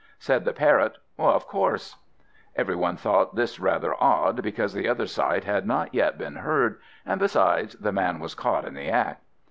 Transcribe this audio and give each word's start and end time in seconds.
Said 0.17 0.45
the 0.45 0.51
Parrot, 0.53 0.97
"Of 1.19 1.45
course." 1.47 1.95
Everybody 2.55 2.97
thought 2.97 3.35
this 3.35 3.59
rather 3.59 3.93
odd, 4.03 4.41
because 4.41 4.73
the 4.73 4.89
other 4.89 5.05
side 5.05 5.43
had 5.43 5.67
not 5.67 5.93
yet 5.93 6.17
been 6.17 6.37
heard; 6.37 6.79
and, 7.05 7.19
besides, 7.19 7.75
the 7.75 7.91
man 7.91 8.19
was 8.19 8.33
caught 8.33 8.65
in 8.65 8.73
the 8.73 8.89
act. 8.89 9.21